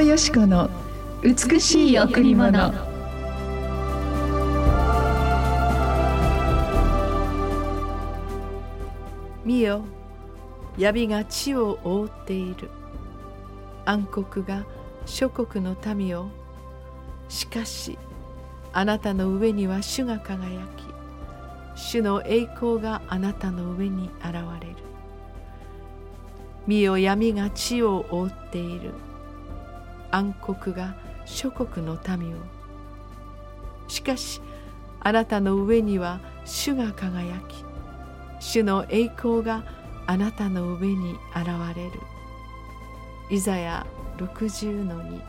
[0.00, 0.70] 藤よし子の
[1.22, 2.72] 美しい贈り物。
[9.44, 9.84] 見よ。
[10.78, 12.70] 闇が地を覆っている。
[13.84, 14.64] 暗黒が
[15.04, 16.30] 諸国の民を。
[17.28, 17.98] しかし
[18.72, 20.84] あなたの上には主が輝き
[21.76, 24.76] 主の栄光があなたの上に現れる。
[26.66, 28.92] 見よ闇が地を覆っている。
[30.10, 32.40] 暗黒が諸国の民を。
[33.88, 34.40] しかし
[35.00, 37.64] あなたの上には主が輝き
[38.38, 39.64] 主の栄光が
[40.06, 41.92] あなたの上に現れる。
[43.30, 43.86] イザヤ
[44.16, 45.20] 60の2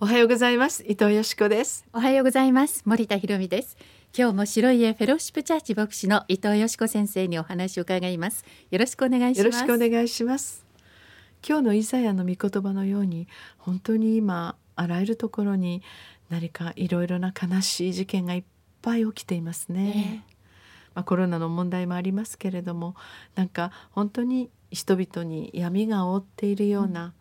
[0.00, 0.84] おはようございます。
[0.84, 1.84] 伊藤よしこです。
[1.92, 2.82] おはようございます。
[2.84, 3.76] 森田博美です。
[4.16, 8.44] 今日も白い家フェローシップチャーチ牧師の伊藤よしこ先生にお話を伺います。
[8.70, 9.46] よろしくお願いします。
[9.46, 10.64] よろしくお願いします。
[11.46, 13.28] 今日のイザヤの御言葉のように
[13.58, 15.82] 本当に今あらゆるところに
[16.30, 18.44] 何かいろいろな悲しい事件がいっ
[18.82, 20.16] ぱい起きていますね、えー、
[20.94, 22.96] まあ、コロナの問題もありますけれども
[23.34, 27.14] なんか本当に人々に闇が覆っているような、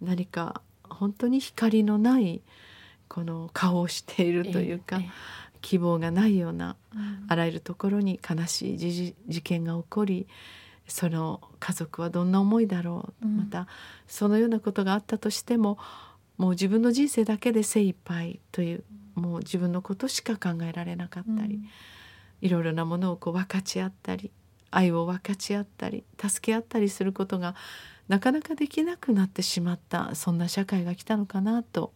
[0.00, 2.42] 何か本当に光のない
[3.08, 5.10] この顔をしているというか、えーえー、
[5.60, 6.76] 希望がないような、
[7.28, 10.26] あらゆるところに悲しい事件が起こり
[10.90, 13.66] その家族はどんな思いだろう、うん、また
[14.06, 15.78] そのようなことがあったとしても
[16.36, 21.68] もう自分の人生だけで精一杯というもう自分のことしか考えられなかったり、うん、
[22.40, 24.30] いろいろなものをこう分かち合ったり
[24.70, 27.54] 愛を分かち合ったり助け合ったりすることが
[28.08, 31.92] なかなかできなくなってしまったそんな社会が来たのかなと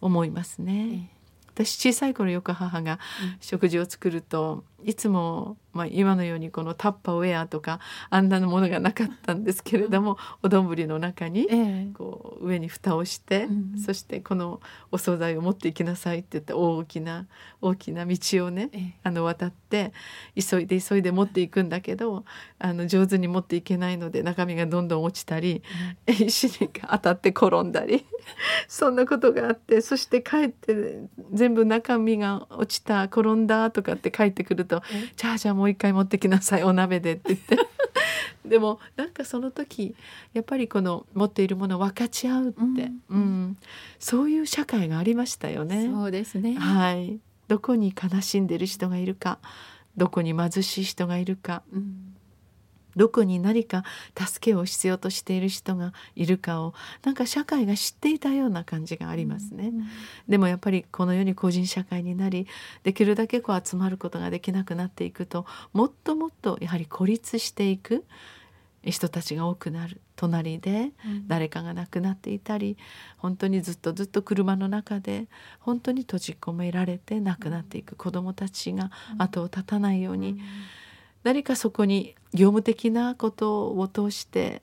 [0.00, 1.10] 思いますね。
[1.54, 2.98] 私小さい頃よく母が
[3.40, 7.80] 食事を作ると、いつも、まあ、今のようにこのタッパーウェアとか
[8.10, 11.48] あんなのものがなかったんですけれども、お丼の中に
[11.94, 13.48] こう上に蓋をして、
[13.84, 14.60] そしてこの
[14.92, 17.26] お惣菜を持っていきなさいって言って大きな
[17.60, 19.92] 大きな道をね、あの渡って
[20.34, 22.24] 急いで急いで持っていくんだけど
[22.58, 25.62] あの上手に持っていけないので中身がどんどん落ちたり、
[26.06, 28.04] 石に当たって転んだり
[28.68, 30.98] そんなことがあってそして帰って
[31.32, 34.86] 全部中身が落ちた転んだとかって帰ってくるとと
[35.16, 37.58] 「じゃあじゃあもう一回持ってきなさいお鍋で」って言って。
[38.44, 39.94] でもなんかその時
[40.34, 43.56] やっぱりこの持っているものを分かち合うって、うん、うん、
[43.98, 45.88] そういう社会がありましたよね。
[45.90, 46.54] そうですね。
[46.54, 47.18] はい。
[47.48, 49.38] どこに悲しんでる人がいるか
[49.96, 52.03] どこに貧しい人がいるか、うん
[52.96, 53.84] どこに何か
[54.16, 59.68] 助けを必要としている人がいるかをなんか社会が知っていたような感じがありますね。
[59.68, 59.86] うん、
[60.28, 62.46] でもやっぱりこのように個人社会になり
[62.82, 68.04] できるだけこう集まることができなくなっていくともっともっとやはり孤立していく
[68.82, 70.90] 人たちが多くなる隣で
[71.26, 72.76] 誰かが亡くなっていたり、うん、
[73.18, 75.26] 本当にずっとずっと車の中で
[75.58, 80.30] 本当に閉じ込められて亡くなっていく子どもたちが後を絶たないように。
[80.30, 80.38] うん
[81.24, 84.62] 何かそこに業務的なことを通して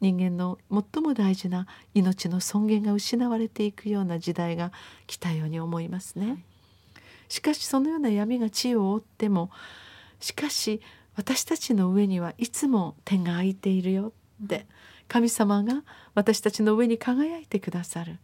[0.00, 4.70] 人間の最も大事な命の尊厳が失われていくような時代が
[5.06, 6.44] 来たように思いますね。
[7.28, 9.50] しかしそのような闇が地を覆っても
[10.20, 10.80] しかし
[11.16, 14.12] 私たちの上にはいつも天が開いているよ
[14.44, 14.66] って
[15.08, 15.82] 神様が
[16.14, 18.18] 私たちの上に輝いてくださる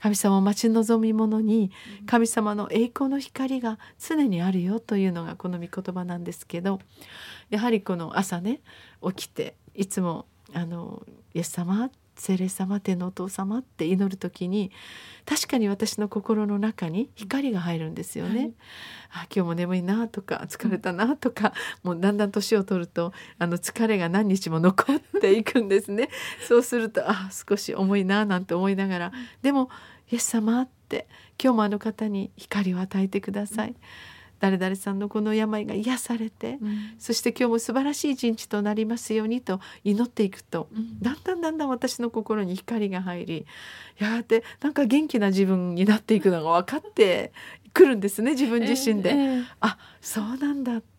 [0.00, 1.70] 神様を待ち望み者に
[2.06, 6.80] 神様の栄光の光が常にあるよというのがこの御言葉なんですけど
[7.50, 8.60] やはりこの朝ね
[9.02, 11.04] 起きていつもあの
[11.34, 14.70] 「イエス様聖霊様天のお父様って祈る時に
[15.24, 18.40] 確かに私の心の中に光が入るんですよね。
[18.40, 18.52] はい、
[19.10, 21.52] あ今日も眠いなとか疲れたなとか、
[21.82, 26.08] もうだんだん年を取るとあの疲れが何日も残っていくんですね。
[26.46, 29.12] そうするとあ少し重いななんて思いながら
[29.42, 29.70] でも
[30.10, 31.06] 「イエス様」って
[31.42, 33.68] 今日もあの方に光を与えてください。
[33.68, 33.76] うん
[34.40, 43.46] 誰々さんのこの病が癒されて、うん、そして今日も素晴らしい一日となりますようにと祈っていくと、うん、だんだんだんだん私の心に光が入り
[43.98, 47.32] やがてなんか元気な自分になっていくのが分かって
[47.72, 49.10] くるんですね自分自身で。
[49.10, 50.97] えーえー、あそうなんだって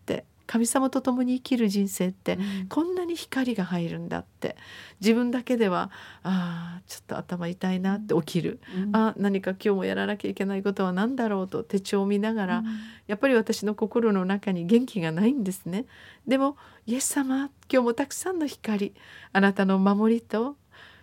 [0.50, 2.36] 神様と共に生きる人生って
[2.68, 4.56] こんなに光が入るんだって。
[5.00, 5.90] 自分だけでは
[6.24, 12.66] あちょっと頭痛いなって起きる、うん、あ何か今日もやらなきゃいけないことは何だろうと手帳を見ながら、うん、
[13.06, 15.86] やっぱり私の心の中に元気がないんですね。
[16.26, 16.56] でも
[16.86, 18.92] イエス様今日もたくさんの光
[19.32, 20.56] あなたの守りと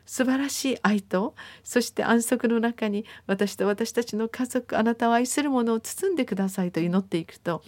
[0.07, 7.61] 素晴らしい愛とそして安息の中に私と私たちの家族あなたを愛するものを包んでくださいと祈っていくと、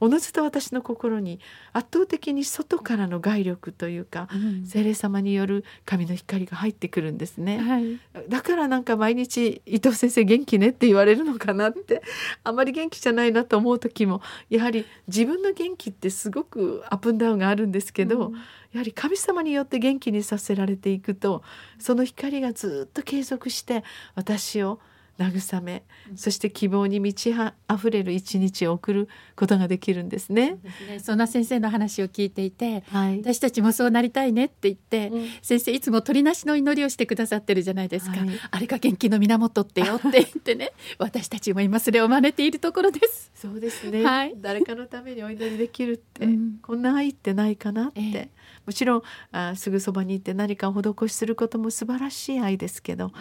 [0.00, 1.40] おのずと私の心に
[1.72, 12.02] 圧倒的に外からの外力というか、うん、聖霊様による神の光が入ってくるんですね、はい、だからなんか毎日伊藤先生元気ねって言われるのかなって
[12.44, 18.34] あまり元気じゃないなと思う時もやはり自分の元気ってすごくアップンダウンがあるんですけど、うん、
[18.72, 21.42] やはり神様によって元気にさせられていくと
[21.78, 23.84] その光がずっと継続して
[24.14, 24.80] 私を
[25.18, 25.84] 慰め
[26.14, 27.36] そして希望に満ち
[27.66, 30.36] あふれる一日を送ることができるんですね。
[30.46, 30.98] ね。
[31.00, 43.30] そんな先生の話を聞いていて、はい、私たちもそうなりたいねって言って、うん、先生いつも鳥なしの祈りをしてくださってるじゃないですか、はい、あれが元気の源ってよって言ってね 私たちも今それを真似ているところです。
[43.34, 48.28] そうですね、はい、誰かのためにお祈りできるって、うん、こんな愛ってないかなって、えー、
[48.66, 53.12] もちろんあすぐそばに行って何かを施しすることも素晴らしい愛ですけど、うん、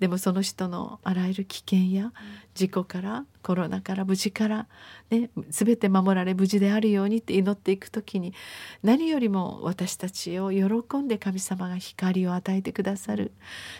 [0.00, 2.12] でもその人のあらゆる危険や
[2.54, 4.68] 事故からコロナから無事から、
[5.10, 8.34] ね、全て守られ無事であるようにって祈っていく時に
[8.82, 13.32] 何よりも私たちを喜んで神様が光を与えてくださる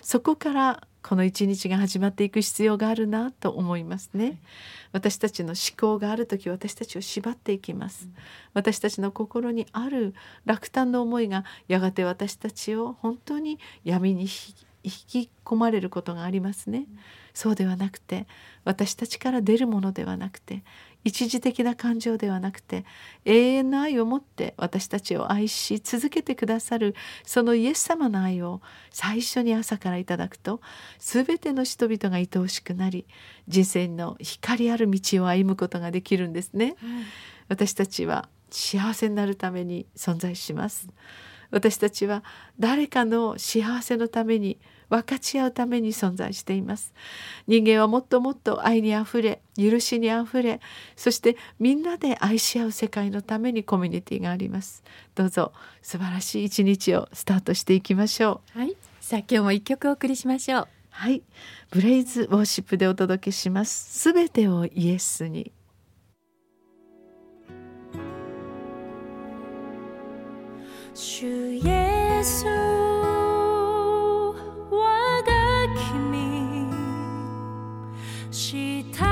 [0.02, 4.38] そこからこの一日が始まっていく必要があるなと思いますね。
[4.92, 8.08] 私たちの思考がある時私たちを縛っていきます。
[8.52, 10.14] 私たちの心にある
[10.44, 14.28] 落胆の思いがやがて私たちを本当に闇に
[14.82, 14.93] 引
[15.25, 16.87] き込まれることがありますね。
[17.35, 18.27] そうではなくて
[18.65, 20.65] 私たちから出るものではなくて
[21.05, 22.85] 一時的な感情ではなくて
[23.25, 26.94] 永遠の愛を持って私たちを愛し続けてくださる
[27.25, 28.61] そのイエス様の愛を
[28.91, 30.61] 最初に朝からいただくと
[30.99, 33.06] 全ての人々が愛おしくなり
[33.49, 36.77] 人生の光ある道を歩むことができるんですね。
[37.49, 40.88] 私たちは幸せになるために存在します。
[41.50, 42.23] 私たちは
[42.58, 44.58] 誰かの幸せのために
[44.88, 46.93] 分かち合うために存在しています。
[47.47, 50.61] 人間はもっともっと愛にあふれ許しにあふれ
[50.97, 54.82] そしてみんなで愛し合う世界のためにコミュニティがあります。
[55.14, 58.58] どうぞ素晴らしい一日をスタートしていきましょう。
[58.58, 58.76] はい。
[59.00, 60.69] さあ今日も一曲お送りしましょう。
[60.91, 61.23] はい。
[61.70, 63.99] ブレイズウォーシップでお届けします。
[64.00, 65.53] すべてをイエスに
[70.94, 72.44] 主イエス
[79.00, 79.09] 賛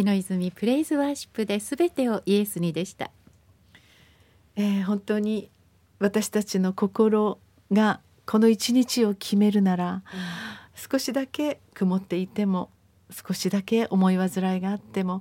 [0.00, 3.10] 美の泉プレイズワーシップで全てをイエスにでした、
[4.56, 5.50] えー、本当に
[5.98, 7.38] 私たちの心
[7.70, 10.02] がこの一日を決めるなら、うん、
[10.74, 12.70] 少しだけ曇っていても
[13.10, 15.20] 少しだけ思い煩いがあっても